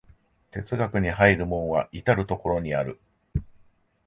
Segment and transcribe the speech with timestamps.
[0.49, 2.99] 哲学に入る門は到る処にある。